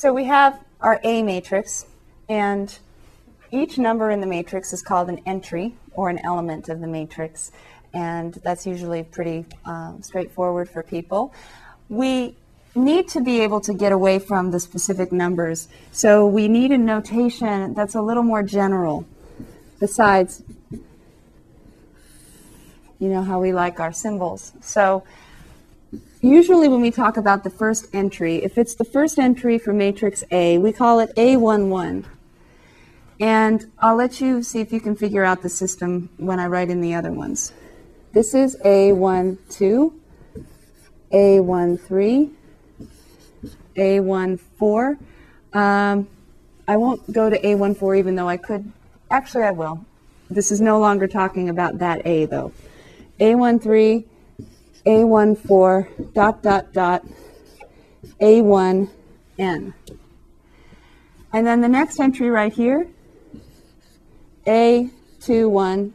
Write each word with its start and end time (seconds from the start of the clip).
So 0.00 0.14
we 0.14 0.24
have 0.24 0.58
our 0.80 0.98
A 1.04 1.22
matrix, 1.22 1.84
and 2.26 2.74
each 3.50 3.76
number 3.76 4.10
in 4.10 4.22
the 4.22 4.26
matrix 4.26 4.72
is 4.72 4.80
called 4.80 5.10
an 5.10 5.20
entry 5.26 5.74
or 5.92 6.08
an 6.08 6.18
element 6.24 6.70
of 6.70 6.80
the 6.80 6.86
matrix, 6.86 7.52
and 7.92 8.32
that's 8.32 8.66
usually 8.66 9.02
pretty 9.02 9.44
um, 9.66 10.00
straightforward 10.00 10.70
for 10.70 10.82
people. 10.82 11.34
We 11.90 12.34
need 12.74 13.08
to 13.08 13.20
be 13.20 13.40
able 13.40 13.60
to 13.60 13.74
get 13.74 13.92
away 13.92 14.18
from 14.18 14.52
the 14.52 14.58
specific 14.58 15.12
numbers, 15.12 15.68
so 15.92 16.26
we 16.26 16.48
need 16.48 16.72
a 16.72 16.78
notation 16.78 17.74
that's 17.74 17.94
a 17.94 18.00
little 18.00 18.22
more 18.22 18.42
general. 18.42 19.04
Besides, 19.80 20.42
you 22.98 23.08
know 23.10 23.22
how 23.22 23.38
we 23.38 23.52
like 23.52 23.80
our 23.80 23.92
symbols. 23.92 24.52
So 24.62 25.04
usually 26.20 26.68
when 26.68 26.80
we 26.80 26.90
talk 26.90 27.16
about 27.16 27.44
the 27.44 27.50
first 27.50 27.86
entry, 27.92 28.36
if 28.36 28.58
it's 28.58 28.74
the 28.74 28.84
first 28.84 29.18
entry 29.18 29.58
for 29.58 29.72
matrix 29.72 30.24
A, 30.30 30.58
we 30.58 30.72
call 30.72 31.00
it 31.00 31.14
A11. 31.16 32.04
And 33.20 33.70
I'll 33.78 33.96
let 33.96 34.20
you 34.20 34.42
see 34.42 34.60
if 34.60 34.72
you 34.72 34.80
can 34.80 34.96
figure 34.96 35.24
out 35.24 35.42
the 35.42 35.48
system 35.48 36.08
when 36.16 36.40
I 36.40 36.46
write 36.46 36.70
in 36.70 36.80
the 36.80 36.94
other 36.94 37.12
ones. 37.12 37.52
This 38.12 38.34
is 38.34 38.56
A12, 38.64 39.92
A13, 41.12 42.30
A14. 43.76 44.98
Um, 45.52 46.08
I 46.66 46.76
won't 46.76 47.12
go 47.12 47.28
to 47.28 47.38
A14 47.38 47.98
even 47.98 48.14
though 48.14 48.28
I 48.28 48.36
could. 48.36 48.72
Actually, 49.10 49.44
I 49.44 49.50
will. 49.50 49.84
This 50.30 50.50
is 50.52 50.60
no 50.60 50.78
longer 50.78 51.06
talking 51.06 51.48
about 51.48 51.78
that 51.78 52.06
A 52.06 52.26
though. 52.26 52.52
A13, 53.18 54.04
A14, 54.86 56.14
dot, 56.14 56.42
dot, 56.42 56.72
dot, 56.72 57.04
A1, 58.20 58.88
N. 59.38 59.74
And 61.32 61.46
then 61.46 61.60
the 61.60 61.68
next 61.68 62.00
entry 62.00 62.28
right 62.30 62.52
here, 62.52 62.88
A21, 64.46 65.92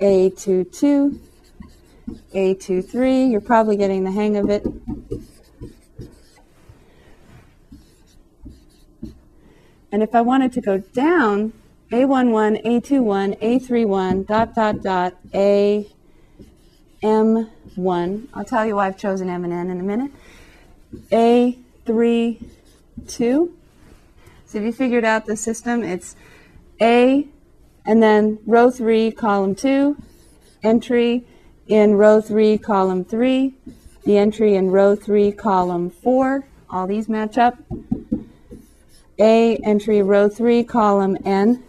A22, 0.00 1.18
A23. 2.34 3.30
You're 3.30 3.40
probably 3.40 3.76
getting 3.76 4.04
the 4.04 4.12
hang 4.12 4.36
of 4.36 4.48
it. 4.48 4.64
And 9.90 10.02
if 10.02 10.14
I 10.14 10.20
wanted 10.20 10.52
to 10.52 10.60
go 10.60 10.78
down, 10.78 11.52
A11, 11.90 12.64
A21, 12.64 13.40
A31, 13.40 14.26
dot, 14.26 14.54
dot, 14.54 14.82
dot, 14.82 15.14
A, 15.34 15.88
M1. 17.02 18.28
I'll 18.34 18.44
tell 18.44 18.66
you 18.66 18.76
why 18.76 18.86
I've 18.86 18.98
chosen 18.98 19.28
M 19.28 19.44
and 19.44 19.52
N 19.52 19.70
in 19.70 19.80
a 19.80 19.82
minute. 19.82 20.10
A3, 21.12 22.44
2. 23.06 23.54
So 24.46 24.58
if 24.58 24.64
you 24.64 24.72
figured 24.72 25.04
out 25.04 25.26
the 25.26 25.36
system, 25.36 25.82
it's 25.82 26.16
A, 26.80 27.28
and 27.84 28.02
then 28.02 28.38
row 28.46 28.70
3, 28.70 29.10
column 29.12 29.54
2, 29.54 29.96
entry 30.62 31.24
in 31.66 31.96
row 31.96 32.20
3, 32.20 32.58
column 32.58 33.04
3, 33.04 33.54
the 34.04 34.16
entry 34.16 34.54
in 34.54 34.70
row 34.70 34.96
3, 34.96 35.32
column 35.32 35.90
4. 35.90 36.44
All 36.70 36.86
these 36.86 37.08
match 37.08 37.38
up. 37.38 37.58
A, 39.18 39.56
entry 39.56 40.00
row 40.00 40.28
3, 40.28 40.64
column 40.64 41.18
N, 41.24 41.62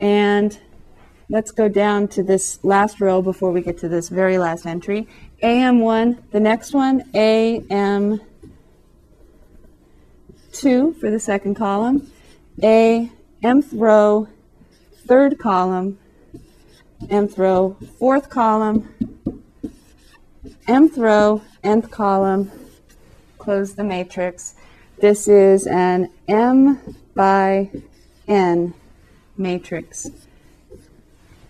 and 0.00 0.58
let's 1.28 1.50
go 1.50 1.68
down 1.68 2.08
to 2.08 2.22
this 2.22 2.62
last 2.62 3.00
row 3.00 3.22
before 3.22 3.50
we 3.50 3.62
get 3.62 3.78
to 3.78 3.88
this 3.88 4.08
very 4.08 4.38
last 4.38 4.66
entry. 4.66 5.08
AM1, 5.42 6.30
the 6.30 6.40
next 6.40 6.74
one, 6.74 7.02
AM2 7.12 8.20
for 10.98 11.10
the 11.10 11.18
second 11.18 11.54
column, 11.54 12.10
A, 12.62 13.10
mth 13.42 13.68
row, 13.72 14.28
third 15.06 15.38
column, 15.38 15.98
mth 17.02 17.38
row, 17.38 17.76
fourth 17.98 18.30
column, 18.30 18.88
mth 20.66 20.96
row, 20.96 21.42
nth 21.62 21.90
column, 21.90 22.50
close 23.38 23.74
the 23.74 23.84
matrix. 23.84 24.54
This 25.00 25.28
is 25.28 25.66
an 25.66 26.10
M 26.28 26.96
by 27.14 27.70
N 28.26 28.72
matrix. 29.36 30.08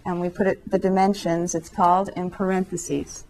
And 0.06 0.20
we 0.20 0.28
put 0.28 0.46
it, 0.46 0.70
the 0.70 0.78
dimensions, 0.78 1.54
it's 1.54 1.68
called, 1.68 2.10
in 2.10 2.30
parentheses. 2.30 3.24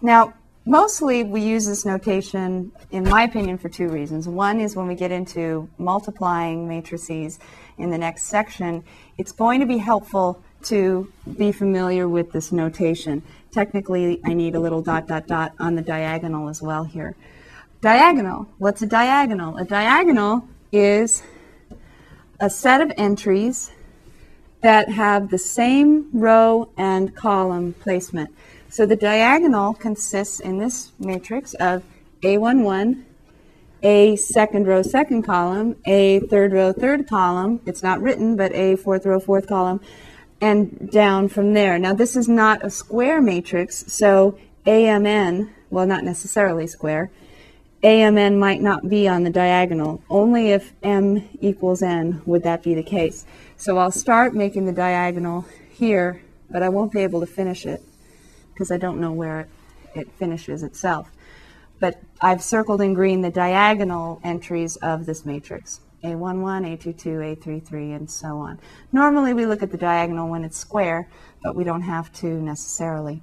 Now, 0.00 0.34
mostly 0.64 1.24
we 1.24 1.40
use 1.40 1.66
this 1.66 1.84
notation, 1.84 2.70
in 2.90 3.04
my 3.04 3.22
opinion, 3.22 3.58
for 3.58 3.68
two 3.68 3.88
reasons. 3.88 4.28
One 4.28 4.60
is 4.60 4.76
when 4.76 4.86
we 4.86 4.94
get 4.94 5.10
into 5.10 5.68
multiplying 5.78 6.68
matrices 6.68 7.38
in 7.78 7.90
the 7.90 7.98
next 7.98 8.24
section, 8.24 8.84
it's 9.16 9.32
going 9.32 9.60
to 9.60 9.66
be 9.66 9.78
helpful 9.78 10.42
to 10.64 11.10
be 11.36 11.50
familiar 11.50 12.08
with 12.08 12.32
this 12.32 12.52
notation. 12.52 13.22
Technically, 13.50 14.20
I 14.24 14.34
need 14.34 14.54
a 14.54 14.60
little 14.60 14.82
dot, 14.82 15.08
dot, 15.08 15.26
dot 15.26 15.52
on 15.58 15.74
the 15.74 15.82
diagonal 15.82 16.48
as 16.48 16.60
well 16.60 16.84
here. 16.84 17.16
Diagonal. 17.80 18.48
What's 18.58 18.82
a 18.82 18.86
diagonal? 18.86 19.56
A 19.56 19.64
diagonal 19.64 20.48
is 20.72 21.22
a 22.40 22.50
set 22.50 22.80
of 22.80 22.90
entries 22.96 23.70
that 24.62 24.88
have 24.88 25.30
the 25.30 25.38
same 25.38 26.10
row 26.12 26.70
and 26.76 27.14
column 27.14 27.74
placement. 27.74 28.30
So 28.68 28.84
the 28.84 28.96
diagonal 28.96 29.74
consists 29.74 30.40
in 30.40 30.58
this 30.58 30.90
matrix 30.98 31.54
of 31.54 31.84
A11, 32.22 33.04
A 33.84 34.16
second 34.16 34.66
row, 34.66 34.82
second 34.82 35.22
column, 35.22 35.76
A 35.84 36.18
third 36.18 36.52
row, 36.52 36.72
third 36.72 37.08
column. 37.08 37.60
It's 37.64 37.84
not 37.84 38.02
written, 38.02 38.34
but 38.34 38.52
A 38.54 38.74
fourth 38.74 39.06
row, 39.06 39.20
fourth 39.20 39.46
column, 39.46 39.80
and 40.40 40.90
down 40.90 41.28
from 41.28 41.54
there. 41.54 41.78
Now, 41.78 41.94
this 41.94 42.16
is 42.16 42.28
not 42.28 42.64
a 42.64 42.70
square 42.70 43.22
matrix, 43.22 43.84
so 43.86 44.36
AMN, 44.66 45.50
well, 45.70 45.86
not 45.86 46.02
necessarily 46.02 46.66
square, 46.66 47.12
AMN 47.82 48.38
might 48.38 48.60
not 48.60 48.88
be 48.88 49.06
on 49.06 49.22
the 49.22 49.30
diagonal. 49.30 50.02
Only 50.10 50.50
if 50.50 50.72
M 50.82 51.28
equals 51.40 51.80
N 51.80 52.22
would 52.26 52.42
that 52.42 52.62
be 52.62 52.74
the 52.74 52.82
case. 52.82 53.24
So 53.56 53.78
I'll 53.78 53.92
start 53.92 54.34
making 54.34 54.66
the 54.66 54.72
diagonal 54.72 55.46
here, 55.70 56.22
but 56.50 56.62
I 56.62 56.68
won't 56.70 56.92
be 56.92 57.00
able 57.00 57.20
to 57.20 57.26
finish 57.26 57.66
it 57.66 57.82
because 58.52 58.72
I 58.72 58.78
don't 58.78 59.00
know 59.00 59.12
where 59.12 59.46
it, 59.94 60.10
finishes 60.18 60.64
itself. 60.64 61.12
But 61.78 62.02
I've 62.20 62.42
circled 62.42 62.80
in 62.80 62.94
green 62.94 63.20
the 63.20 63.30
diagonal 63.30 64.20
entries 64.24 64.74
of 64.76 65.06
this 65.06 65.24
matrix. 65.24 65.80
A11, 66.02 66.78
A22, 66.78 67.38
A33, 67.38 67.94
and 67.94 68.10
so 68.10 68.38
on. 68.38 68.58
Normally 68.92 69.34
we 69.34 69.46
look 69.46 69.62
at 69.62 69.70
the 69.70 69.78
diagonal 69.78 70.28
when 70.28 70.44
it's 70.44 70.56
square, 70.56 71.08
but 71.44 71.54
we 71.54 71.62
don't 71.62 71.82
have 71.82 72.12
to 72.14 72.26
necessarily. 72.26 73.22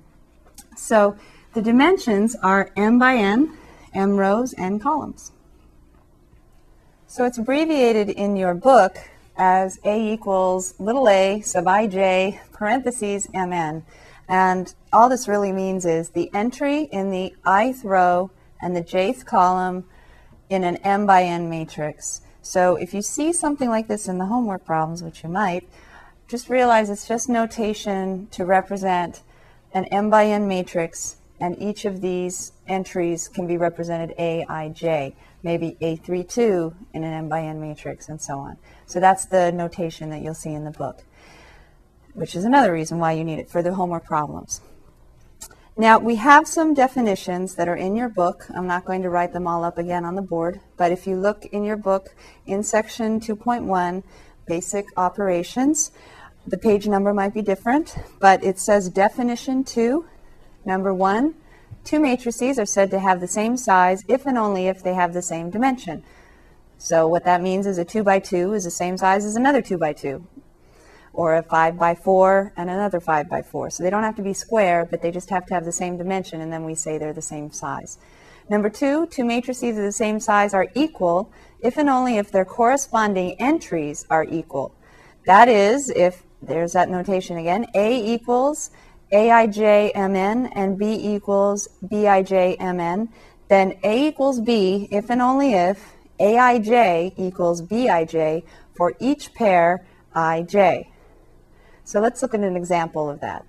So 0.77 1.17
the 1.53 1.61
dimensions 1.61 2.35
are 2.41 2.71
m 2.75 2.99
by 2.99 3.15
n, 3.15 3.57
m 3.95 4.17
rows, 4.17 4.53
n 4.57 4.79
columns. 4.79 5.31
So 7.07 7.25
it's 7.25 7.37
abbreviated 7.37 8.09
in 8.09 8.35
your 8.35 8.53
book 8.53 8.97
as 9.37 9.79
A 9.83 10.13
equals 10.13 10.75
little 10.79 11.09
a 11.09 11.41
sub 11.41 11.65
ij 11.65 12.39
parentheses 12.51 13.27
mn. 13.33 13.83
And 14.27 14.73
all 14.93 15.09
this 15.09 15.27
really 15.27 15.51
means 15.51 15.85
is 15.85 16.09
the 16.09 16.29
entry 16.33 16.83
in 16.91 17.09
the 17.09 17.33
ith 17.47 17.83
row 17.83 18.31
and 18.61 18.75
the 18.75 18.81
jth 18.81 19.25
column 19.25 19.85
in 20.49 20.63
an 20.63 20.77
m 20.77 21.05
by 21.05 21.23
n 21.23 21.49
matrix 21.49 22.21
so 22.45 22.75
if 22.75 22.93
you 22.93 23.01
see 23.01 23.33
something 23.33 23.69
like 23.69 23.87
this 23.87 24.07
in 24.07 24.19
the 24.19 24.27
homework 24.27 24.65
problems, 24.65 25.01
which 25.01 25.23
you 25.23 25.29
might, 25.29 25.67
just 26.27 26.47
realize 26.47 26.91
it's 26.91 27.07
just 27.07 27.27
notation 27.27 28.27
to 28.27 28.45
represent 28.45 29.23
an 29.73 29.85
m 29.85 30.11
by 30.11 30.27
n 30.27 30.47
matrix, 30.47 31.15
and 31.39 31.61
each 31.61 31.85
of 31.85 32.01
these 32.01 32.53
entries 32.67 33.27
can 33.27 33.47
be 33.47 33.57
represented 33.57 34.15
a, 34.17 34.45
i, 34.47 34.69
j, 34.69 35.15
maybe 35.43 35.77
a32 35.81 36.73
in 36.93 37.03
an 37.03 37.13
m 37.13 37.29
by 37.29 37.41
n 37.41 37.59
matrix, 37.59 38.09
and 38.09 38.21
so 38.21 38.37
on. 38.37 38.57
So 38.85 38.99
that's 38.99 39.25
the 39.25 39.51
notation 39.51 40.09
that 40.11 40.21
you'll 40.21 40.33
see 40.33 40.53
in 40.53 40.63
the 40.63 40.71
book, 40.71 41.03
which 42.13 42.35
is 42.35 42.45
another 42.45 42.71
reason 42.71 42.99
why 42.99 43.13
you 43.13 43.23
need 43.23 43.39
it 43.39 43.49
for 43.49 43.61
the 43.61 43.73
homework 43.73 44.05
problems. 44.05 44.61
Now, 45.77 45.99
we 45.99 46.15
have 46.15 46.47
some 46.47 46.73
definitions 46.73 47.55
that 47.55 47.67
are 47.67 47.75
in 47.75 47.97
your 47.97 48.07
book. 48.07 48.45
I'm 48.55 48.65
not 48.65 48.85
going 48.85 49.01
to 49.01 49.09
write 49.09 49.33
them 49.33 49.45
all 49.45 49.65
up 49.65 49.77
again 49.77 50.05
on 50.05 50.15
the 50.15 50.21
board, 50.21 50.61
but 50.77 50.93
if 50.93 51.05
you 51.05 51.17
look 51.17 51.43
in 51.47 51.65
your 51.65 51.75
book 51.75 52.15
in 52.45 52.63
section 52.63 53.19
2.1, 53.19 54.03
basic 54.47 54.85
operations, 54.95 55.91
the 56.47 56.57
page 56.57 56.87
number 56.87 57.13
might 57.13 57.33
be 57.33 57.41
different, 57.41 57.95
but 58.21 58.41
it 58.41 58.57
says 58.57 58.89
definition 58.89 59.65
2, 59.65 60.05
number 60.65 60.93
1, 60.93 61.33
two 61.83 61.99
matrices 61.99 62.57
are 62.57 62.65
said 62.65 62.91
to 62.91 62.99
have 62.99 63.19
the 63.19 63.27
same 63.27 63.57
size 63.57 64.03
if 64.07 64.25
and 64.25 64.37
only 64.37 64.67
if 64.67 64.83
they 64.83 64.93
have 64.93 65.13
the 65.13 65.21
same 65.21 65.49
dimension. 65.49 66.03
So 66.77 67.07
what 67.07 67.23
that 67.25 67.41
means 67.41 67.65
is 67.67 67.77
a 67.77 67.85
2 67.85 68.03
by 68.03 68.19
2 68.19 68.53
is 68.53 68.63
the 68.65 68.71
same 68.71 68.97
size 68.97 69.25
as 69.25 69.35
another 69.35 69.61
2 69.61 69.77
by 69.77 69.93
2. 69.93 70.25
or 71.13 71.35
a 71.35 71.43
5 71.43 71.77
by 71.77 71.95
4 71.95 72.53
and 72.57 72.69
another 72.69 72.99
5 72.99 73.29
by 73.29 73.41
4. 73.41 73.69
So 73.69 73.83
they 73.83 73.89
don't 73.89 74.03
have 74.03 74.17
to 74.17 74.21
be 74.21 74.33
square, 74.33 74.85
but 74.85 75.01
they 75.01 75.11
just 75.11 75.29
have 75.29 75.45
to 75.47 75.53
have 75.53 75.65
the 75.65 75.71
same 75.71 75.97
dimension, 75.97 76.41
and 76.41 76.51
then 76.51 76.65
we 76.65 76.75
say 76.75 76.97
they're 76.97 77.13
the 77.13 77.21
same 77.21 77.51
size. 77.51 77.97
Number 78.49 78.69
two, 78.69 79.07
two 79.07 79.25
matrices 79.25 79.77
of 79.77 79.83
the 79.83 79.91
same 79.91 80.19
size 80.19 80.53
are 80.53 80.67
equal 80.75 81.31
if 81.61 81.77
and 81.77 81.89
only 81.89 82.17
if 82.17 82.31
their 82.31 82.45
corresponding 82.45 83.35
entries 83.39 84.05
are 84.09 84.25
equal. 84.25 84.75
That 85.25 85.47
is, 85.47 85.89
if, 85.89 86.23
there's 86.41 86.73
that 86.73 86.89
notation 86.89 87.37
again, 87.37 87.65
A 87.73 88.13
equals 88.13 88.69
AIJMN 89.15 90.51
and 90.53 90.77
B 90.77 90.93
equals 91.15 91.69
BIJMN, 91.85 93.07
then 93.47 93.77
A 93.81 94.07
equals 94.07 94.41
B 94.41 94.89
if 94.91 95.09
and 95.09 95.21
only 95.21 95.53
if 95.53 95.93
AIJ 96.19 97.13
equals 97.15 97.61
BIJ 97.61 98.43
for 98.75 98.93
each 98.99 99.33
pair 99.33 99.85
IJ. 100.13 100.87
So 101.85 102.01
let's 102.01 102.21
look 102.21 102.33
at 102.33 102.41
an 102.41 102.57
example 102.57 103.09
of 103.09 103.21
that. 103.21 103.45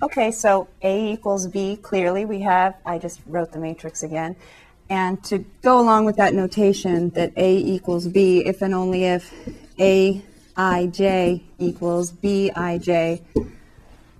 Okay, 0.00 0.30
so 0.30 0.68
A 0.82 1.12
equals 1.12 1.48
B, 1.48 1.76
clearly 1.76 2.24
we 2.24 2.40
have, 2.42 2.76
I 2.86 2.98
just 2.98 3.20
wrote 3.26 3.50
the 3.50 3.58
matrix 3.58 4.04
again. 4.04 4.36
And 4.88 5.22
to 5.24 5.38
go 5.62 5.80
along 5.80 6.04
with 6.04 6.14
that 6.16 6.32
notation 6.32 7.10
that 7.10 7.32
A 7.36 7.56
equals 7.56 8.06
B, 8.06 8.46
if 8.46 8.62
and 8.62 8.72
only 8.72 9.04
if 9.04 9.34
AIJ 9.78 11.42
equals 11.58 12.12
BIJ 12.12 13.22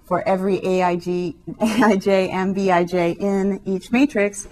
for 0.08 0.26
every 0.26 0.56
AIG, 0.64 1.36
AIJ 1.60 2.32
and 2.32 2.56
BIJ 2.56 3.18
in 3.18 3.60
each 3.66 3.92
matrix, 3.92 4.48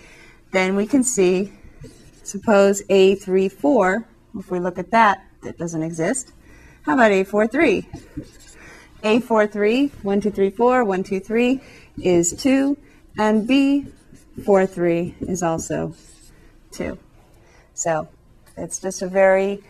then 0.52 0.76
we 0.76 0.86
can 0.86 1.02
see, 1.02 1.50
suppose 2.22 2.82
A34, 2.90 4.04
if 4.38 4.50
we 4.50 4.60
look 4.60 4.78
at 4.78 4.90
that, 4.90 5.24
that 5.42 5.56
doesn't 5.56 5.82
exist. 5.82 6.32
How 6.82 6.92
about 6.92 7.10
A43? 7.10 7.86
A43, 9.02 9.90
1, 10.04 10.20
2, 10.20 10.30
3, 10.30 10.50
4, 10.50 10.84
1, 10.84 11.02
2, 11.02 11.20
3 11.20 11.60
is 12.02 12.32
2, 12.34 12.76
and 13.18 13.48
B43 13.48 15.28
is 15.28 15.42
also 15.42 15.94
2. 16.72 16.98
So 17.72 18.08
it's 18.58 18.78
just 18.78 19.00
a 19.00 19.08
very 19.08 19.62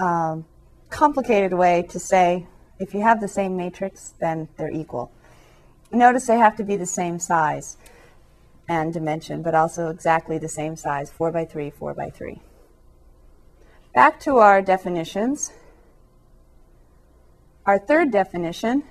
um, 0.00 0.44
complicated 0.88 1.52
way 1.52 1.82
to 1.90 1.98
say 1.98 2.46
if 2.78 2.94
you 2.94 3.00
have 3.02 3.20
the 3.20 3.28
same 3.28 3.56
matrix, 3.56 4.14
then 4.20 4.48
they're 4.56 4.70
equal. 4.70 5.10
Notice 5.92 6.26
they 6.26 6.38
have 6.38 6.56
to 6.56 6.64
be 6.64 6.76
the 6.76 6.86
same 6.86 7.18
size 7.18 7.76
and 8.68 8.92
dimension, 8.92 9.42
but 9.42 9.54
also 9.54 9.88
exactly 9.88 10.38
the 10.38 10.48
same 10.48 10.76
size, 10.76 11.10
4 11.10 11.30
by 11.30 11.44
3, 11.44 11.70
4 11.70 11.94
by 11.94 12.10
3. 12.10 12.40
Back 13.94 14.20
to 14.20 14.38
our 14.38 14.60
definitions. 14.60 15.52
Our 17.64 17.78
third 17.78 18.10
definition, 18.10 18.84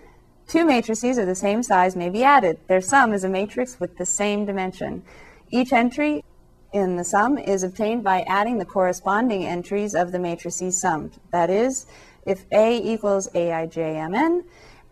two 0.47 0.65
matrices 0.65 1.17
of 1.17 1.27
the 1.27 1.35
same 1.35 1.61
size 1.63 1.95
may 1.95 2.09
be 2.09 2.23
added. 2.23 2.59
Their 2.67 2.81
sum 2.81 3.13
is 3.13 3.23
a 3.23 3.29
matrix 3.29 3.79
with 3.79 3.97
the 3.97 4.05
same 4.05 4.45
dimension. 4.45 5.03
Each 5.51 5.71
entry 5.71 6.23
in 6.75 6.97
the 6.97 7.03
sum 7.05 7.37
is 7.37 7.63
obtained 7.63 8.03
by 8.03 8.21
adding 8.23 8.57
the 8.57 8.65
corresponding 8.65 9.45
entries 9.45 9.95
of 9.95 10.11
the 10.11 10.19
matrices 10.19 10.77
summed. 10.77 11.17
That 11.31 11.49
is, 11.49 11.85
if 12.25 12.45
A 12.51 12.77
equals 12.77 13.29
AIJMN 13.29 14.43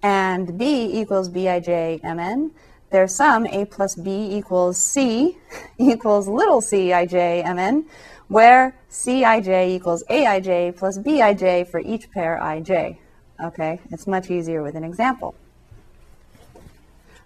and 0.01 0.57
B 0.57 0.89
equals 0.93 1.29
BIJMN, 1.29 2.51
their 2.89 3.07
sum, 3.07 3.45
A 3.47 3.65
plus 3.65 3.95
B 3.95 4.29
equals 4.31 4.77
C, 4.77 5.37
equals 5.77 6.27
little 6.29 6.61
cijmn, 6.61 7.85
where 8.29 8.75
Cij 8.89 9.67
equals 9.75 10.03
Aij 10.09 10.71
plus 10.77 10.97
Bij 10.97 11.65
for 11.65 11.81
each 11.81 12.09
pair 12.11 12.37
ij. 12.37 12.97
Okay, 13.43 13.81
it's 13.91 14.07
much 14.07 14.31
easier 14.31 14.63
with 14.63 14.75
an 14.75 14.85
example. 14.85 15.35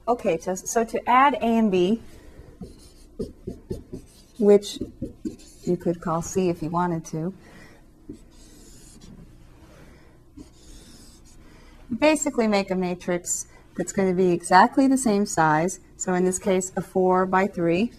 Okay, 0.08 0.40
so, 0.40 0.56
so 0.56 0.84
to 0.84 1.00
add 1.08 1.36
A 1.36 1.46
and 1.46 1.70
B, 1.70 2.02
which 4.40 4.80
you 5.64 5.78
could 5.78 6.02
call 6.02 6.22
C 6.22 6.50
if 6.50 6.62
you 6.62 6.70
wanted 6.70 7.06
to, 7.06 7.34
basically 11.96 12.48
make 12.48 12.72
a 12.72 12.76
matrix 12.76 13.48
that's 13.78 13.92
going 13.92 14.10
to 14.10 14.16
be 14.16 14.32
exactly 14.32 14.88
the 14.88 14.98
same 14.98 15.26
size. 15.26 15.80
So 15.98 16.14
in 16.14 16.26
this 16.26 16.40
case, 16.40 16.72
a 16.76 16.82
4 16.82 17.26
by 17.26 17.48
3. 17.48 17.92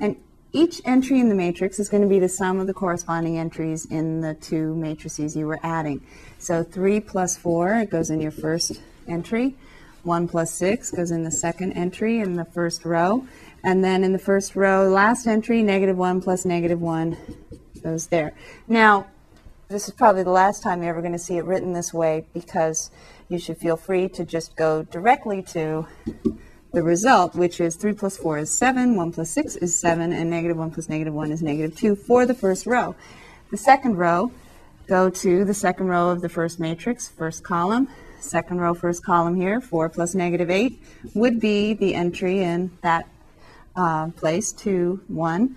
And 0.00 0.16
each 0.52 0.80
entry 0.84 1.20
in 1.20 1.28
the 1.28 1.34
matrix 1.34 1.78
is 1.78 1.88
going 1.88 2.02
to 2.02 2.08
be 2.08 2.18
the 2.18 2.28
sum 2.28 2.58
of 2.58 2.66
the 2.66 2.74
corresponding 2.74 3.38
entries 3.38 3.86
in 3.86 4.20
the 4.20 4.34
two 4.34 4.74
matrices 4.74 5.36
you 5.36 5.46
were 5.46 5.60
adding. 5.62 6.00
So 6.38 6.62
3 6.62 7.00
plus 7.00 7.36
4 7.36 7.74
it 7.80 7.90
goes 7.90 8.10
in 8.10 8.20
your 8.20 8.30
first 8.30 8.80
entry. 9.06 9.54
1 10.02 10.28
plus 10.28 10.52
6 10.52 10.92
goes 10.92 11.10
in 11.10 11.24
the 11.24 11.30
second 11.30 11.72
entry 11.72 12.20
in 12.20 12.34
the 12.34 12.44
first 12.44 12.84
row. 12.84 13.26
And 13.64 13.84
then 13.84 14.04
in 14.04 14.12
the 14.12 14.18
first 14.18 14.54
row, 14.54 14.88
last 14.88 15.26
entry, 15.26 15.62
negative 15.62 15.96
1 15.96 16.20
plus 16.20 16.44
negative 16.44 16.80
1 16.80 17.16
goes 17.82 18.06
there. 18.08 18.32
Now, 18.68 19.06
this 19.68 19.88
is 19.88 19.94
probably 19.94 20.22
the 20.22 20.30
last 20.30 20.62
time 20.62 20.82
you're 20.82 20.90
ever 20.90 21.00
going 21.00 21.12
to 21.12 21.18
see 21.18 21.36
it 21.36 21.44
written 21.44 21.72
this 21.72 21.92
way 21.92 22.26
because 22.32 22.90
you 23.28 23.38
should 23.38 23.58
feel 23.58 23.76
free 23.76 24.08
to 24.10 24.24
just 24.24 24.54
go 24.54 24.84
directly 24.84 25.42
to 25.42 25.86
the 26.72 26.82
result, 26.82 27.34
which 27.34 27.60
is 27.60 27.74
3 27.74 27.94
plus 27.94 28.16
4 28.16 28.38
is 28.38 28.50
7, 28.50 28.96
1 28.96 29.12
plus 29.12 29.30
6 29.30 29.56
is 29.56 29.78
7, 29.78 30.12
and 30.12 30.30
negative 30.30 30.56
1 30.56 30.70
plus 30.70 30.88
negative 30.88 31.14
1 31.14 31.32
is 31.32 31.42
negative 31.42 31.76
2 31.76 31.96
for 31.96 32.26
the 32.26 32.34
first 32.34 32.66
row. 32.66 32.94
The 33.50 33.56
second 33.56 33.96
row, 33.96 34.30
go 34.86 35.10
to 35.10 35.44
the 35.44 35.54
second 35.54 35.88
row 35.88 36.10
of 36.10 36.20
the 36.20 36.28
first 36.28 36.60
matrix, 36.60 37.08
first 37.08 37.42
column, 37.42 37.88
second 38.20 38.60
row, 38.60 38.74
first 38.74 39.04
column 39.04 39.34
here, 39.34 39.60
4 39.60 39.88
plus 39.88 40.14
negative 40.14 40.50
8 40.50 40.80
would 41.14 41.40
be 41.40 41.74
the 41.74 41.94
entry 41.94 42.42
in 42.42 42.70
that 42.82 43.08
uh, 43.76 44.08
place, 44.10 44.52
2, 44.52 45.02
1. 45.08 45.56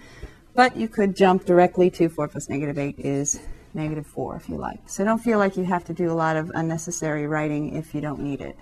But 0.53 0.75
you 0.75 0.87
could 0.87 1.15
jump 1.15 1.45
directly 1.45 1.89
to 1.91 2.09
4 2.09 2.27
plus 2.27 2.49
negative 2.49 2.77
8 2.77 2.95
is 2.99 3.39
negative 3.73 4.05
4 4.07 4.35
if 4.35 4.49
you 4.49 4.57
like. 4.57 4.79
So 4.87 5.05
don't 5.05 5.19
feel 5.19 5.37
like 5.37 5.55
you 5.55 5.63
have 5.63 5.85
to 5.85 5.93
do 5.93 6.11
a 6.11 6.13
lot 6.13 6.35
of 6.35 6.51
unnecessary 6.53 7.27
writing 7.27 7.75
if 7.75 7.95
you 7.95 8.01
don't 8.01 8.19
need 8.19 8.41
it. 8.41 8.57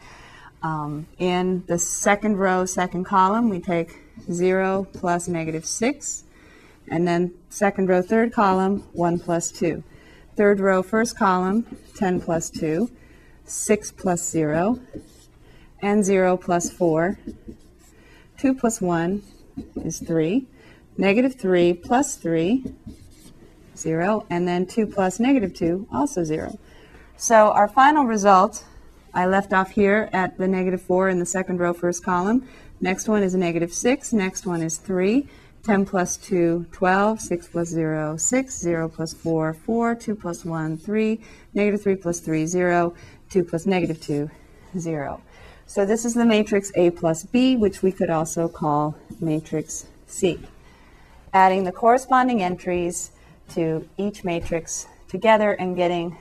Um, 0.63 1.07
in 1.17 1.63
the 1.67 1.79
second 1.79 2.37
row, 2.37 2.65
second 2.65 3.05
column, 3.05 3.49
we 3.49 3.59
take 3.59 3.99
0 4.31 4.87
plus 4.93 5.27
negative 5.27 5.65
6. 5.65 6.23
And 6.89 7.07
then 7.07 7.33
second 7.49 7.89
row, 7.89 8.01
third 8.01 8.33
column, 8.33 8.83
1 8.93 9.19
plus 9.19 9.51
2. 9.51 9.83
Third 10.35 10.59
row, 10.59 10.83
first 10.83 11.17
column, 11.17 11.77
10 11.95 12.21
plus 12.21 12.49
2. 12.49 12.89
6 13.45 13.91
plus 13.91 14.29
0. 14.29 14.79
And 15.81 16.03
0 16.03 16.37
plus 16.37 16.69
4. 16.69 17.17
2 18.37 18.53
plus 18.53 18.81
1 18.81 19.23
is 19.83 19.99
3. 19.99 20.45
Negative 20.97 21.35
3 21.35 21.73
plus 21.73 22.15
3 22.15 22.63
0, 23.77 24.25
and 24.29 24.47
then 24.47 24.65
2 24.65 24.87
plus 24.87 25.19
negative 25.19 25.53
2, 25.53 25.87
also 25.91 26.23
0. 26.23 26.57
So 27.15 27.51
our 27.51 27.67
final 27.67 28.05
result, 28.05 28.65
I 29.13 29.25
left 29.25 29.53
off 29.53 29.71
here 29.71 30.09
at 30.13 30.37
the 30.37 30.47
negative 30.47 30.81
4 30.81 31.09
in 31.09 31.19
the 31.19 31.25
second 31.25 31.59
row, 31.59 31.73
first 31.73 32.03
column. 32.03 32.47
Next 32.79 33.07
one 33.07 33.23
is 33.23 33.33
a 33.33 33.37
negative 33.37 33.73
6. 33.73 34.13
Next 34.13 34.45
one 34.45 34.61
is 34.61 34.77
3. 34.77 35.27
10 35.63 35.85
plus 35.85 36.15
2, 36.17 36.67
12. 36.71 37.19
6 37.19 37.47
plus 37.47 37.67
0, 37.69 38.17
6. 38.17 38.59
0 38.59 38.89
plus 38.89 39.13
4, 39.13 39.53
4. 39.53 39.95
2 39.95 40.15
plus 40.15 40.45
1, 40.45 40.77
3. 40.77 41.19
Negative 41.55 41.81
3 41.81 41.95
plus 41.95 42.19
3, 42.19 42.45
0. 42.45 42.93
2 43.31 43.43
plus 43.43 43.65
negative 43.65 43.99
2, 43.99 44.29
0. 44.77 45.21
So 45.69 45.85
this 45.85 46.05
is 46.05 46.13
the 46.13 46.25
matrix 46.25 46.71
A 46.75 46.91
plus 46.91 47.25
B, 47.25 47.57
which 47.57 47.83
we 47.83 47.91
could 47.91 48.09
also 48.09 48.47
call 48.47 48.95
matrix 49.19 49.85
C. 50.07 50.39
Adding 51.33 51.65
the 51.65 51.73
corresponding 51.73 52.41
entries 52.41 53.11
to 53.49 53.87
each 53.97 54.23
matrix 54.23 54.87
together 55.09 55.51
and 55.51 55.75
getting 55.75 56.15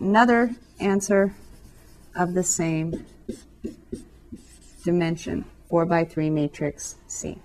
another 0.00 0.50
answer 0.80 1.32
of 2.16 2.34
the 2.34 2.42
same 2.42 3.06
dimension, 4.82 5.44
4 5.70 5.86
by 5.86 6.04
3 6.04 6.28
matrix 6.28 6.96
C. 7.06 7.38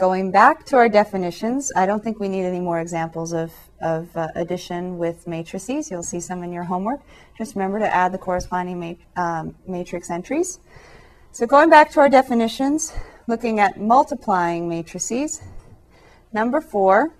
Going 0.00 0.30
back 0.30 0.64
to 0.64 0.76
our 0.76 0.88
definitions, 0.88 1.70
I 1.76 1.84
don't 1.84 2.02
think 2.02 2.18
we 2.18 2.28
need 2.28 2.44
any 2.44 2.58
more 2.58 2.80
examples 2.80 3.34
of, 3.34 3.52
of 3.82 4.08
uh, 4.16 4.28
addition 4.34 4.96
with 4.96 5.26
matrices. 5.26 5.90
You'll 5.90 6.02
see 6.02 6.20
some 6.20 6.42
in 6.42 6.52
your 6.52 6.64
homework. 6.64 7.02
Just 7.36 7.54
remember 7.54 7.78
to 7.80 7.94
add 7.94 8.10
the 8.10 8.16
corresponding 8.16 8.80
ma 8.80 9.22
um, 9.22 9.54
matrix 9.68 10.08
entries. 10.10 10.58
So 11.32 11.46
going 11.46 11.68
back 11.68 11.90
to 11.92 12.00
our 12.00 12.08
definitions, 12.08 12.94
looking 13.26 13.60
at 13.60 13.78
multiplying 13.78 14.70
matrices, 14.70 15.42
Number 16.32 16.60
four, 16.60 17.12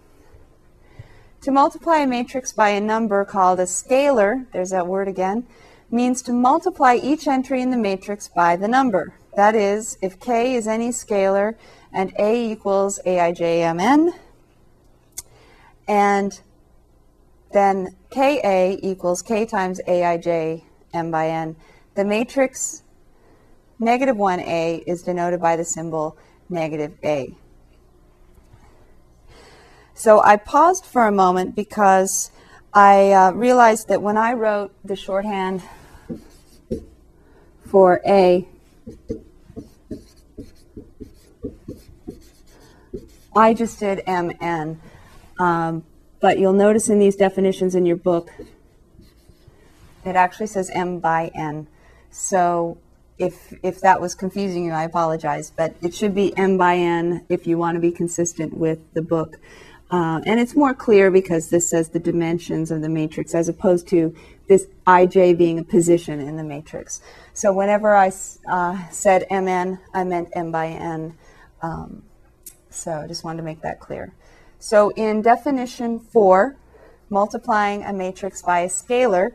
to 1.43 1.51
multiply 1.51 1.99
a 1.99 2.07
matrix 2.07 2.53
by 2.53 2.71
a 2.71 2.81
number 2.81 3.25
called 3.25 3.59
a 3.59 3.65
scalar, 3.65 4.47
there's 4.53 4.71
that 4.71 4.87
word 4.87 5.09
again, 5.09 5.47
means 5.91 6.23
to 6.23 6.33
multiply 6.33 6.95
each 6.95 7.27
entry 7.27 7.61
in 7.61 7.71
the 7.71 7.77
matrix 7.77 8.29
by 8.29 8.55
the 8.57 8.69
number. 8.69 9.15
That 9.35 9.55
is, 9.57 9.99
if 10.01 10.21
k 10.21 10.55
is 10.55 10.69
any 10.69 10.91
scalar 10.91 11.57
and 11.93 12.13
a 12.19 12.53
equals 12.53 13.01
aijmn, 13.05 14.13
and 15.89 16.41
then 17.53 17.97
Ka 18.11 18.77
equals 18.83 19.23
K 19.23 19.45
times 19.47 19.81
Aij 19.87 20.63
m 20.93 21.11
by 21.11 21.29
n. 21.29 21.57
The 21.95 22.05
matrix 22.05 22.83
negative 23.79 24.17
1a 24.17 24.85
is 24.87 25.03
denoted 25.03 25.41
by 25.41 25.57
the 25.57 25.65
symbol 25.65 26.17
negative 26.49 26.93
a. 27.03 27.35
So 29.95 30.23
I 30.23 30.37
paused 30.37 30.85
for 30.85 31.07
a 31.07 31.13
moment 31.13 31.55
because 31.55 32.31
I 32.73 33.13
uh, 33.13 33.33
realized 33.33 33.89
that 33.89 34.01
when 34.01 34.17
I 34.17 34.33
wrote 34.33 34.73
the 34.85 34.97
shorthand 34.97 35.63
for 37.67 38.01
A, 38.07 38.47
I 43.35 43.55
just 43.55 43.79
did 43.79 44.03
MN. 44.07 44.81
Um, 45.39 45.85
but 46.21 46.39
you'll 46.39 46.53
notice 46.53 46.89
in 46.89 46.99
these 46.99 47.17
definitions 47.17 47.75
in 47.75 47.87
your 47.87 47.97
book, 47.97 48.31
it 50.05 50.17
actually 50.17 50.49
says 50.49 50.71
M 50.71 50.99
by 50.99 51.31
N. 51.35 51.67
So 52.11 52.79
if, 53.19 53.55
if 53.63 53.81
that 53.81 54.01
was 54.01 54.15
confusing 54.15 54.65
you, 54.65 54.73
I 54.73 54.85
apologize, 54.85 55.51
but 55.51 55.75
it 55.81 55.95
should 55.95 56.15
be 56.15 56.37
M 56.37 56.59
by 56.59 56.77
N 56.77 57.25
if 57.29 57.47
you 57.47 57.57
want 57.57 57.77
to 57.77 57.81
be 57.81 57.91
consistent 57.91 58.55
with 58.55 58.81
the 58.95 59.03
book. 59.03 59.39
Uh, 59.91 60.21
and 60.25 60.39
it's 60.39 60.55
more 60.55 60.73
clear 60.73 61.11
because 61.11 61.51
this 61.51 61.69
says 61.69 61.89
the 61.89 61.99
dimensions 61.99 62.71
of 62.71 62.81
the 62.81 62.89
matrix 62.89 63.35
as 63.35 63.49
opposed 63.49 63.89
to 63.89 64.15
this 64.47 64.67
ij 64.87 65.37
being 65.37 65.59
a 65.59 65.65
position 65.65 66.21
in 66.21 66.37
the 66.37 66.45
matrix. 66.45 67.01
So 67.33 67.53
whenever 67.53 67.97
I 67.97 68.13
uh, 68.49 68.89
said 68.91 69.27
mn, 69.31 69.81
I 69.93 70.05
meant 70.05 70.29
m 70.35 70.53
by 70.53 70.69
n. 70.69 71.15
Um, 71.63 72.05
so 72.71 72.93
I 72.93 73.07
just 73.07 73.25
wanted 73.25 73.39
to 73.39 73.43
make 73.43 73.61
that 73.63 73.81
clear. 73.81 74.13
So 74.59 74.91
in 74.91 75.23
definition 75.23 75.99
four, 75.99 76.57
multiplying 77.09 77.85
a 77.85 77.93
matrix 77.93 78.43
by 78.43 78.61
a 78.61 78.69
scalar, 78.69 79.33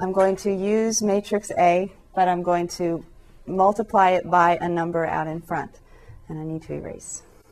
I'm 0.00 0.12
going 0.12 0.36
to 0.36 0.52
use 0.52 1.02
matrix 1.02 1.50
A, 1.58 1.92
but 2.14 2.28
I'm 2.28 2.42
going 2.42 2.68
to 2.68 3.04
multiply 3.46 4.10
it 4.10 4.30
by 4.30 4.58
a 4.60 4.68
number 4.68 5.04
out 5.04 5.26
in 5.26 5.40
front. 5.40 5.80
And 6.28 6.38
I 6.38 6.44
need 6.44 6.62
to 6.62 6.74
erase. 6.74 7.22